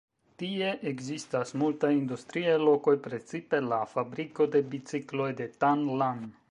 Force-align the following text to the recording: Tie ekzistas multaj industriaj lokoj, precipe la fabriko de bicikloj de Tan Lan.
Tie 0.41 0.69
ekzistas 0.91 1.53
multaj 1.63 1.91
industriaj 1.97 2.57
lokoj, 2.63 2.97
precipe 3.09 3.63
la 3.69 3.83
fabriko 3.95 4.53
de 4.57 4.67
bicikloj 4.75 5.33
de 5.43 5.53
Tan 5.65 5.91
Lan. 6.03 6.31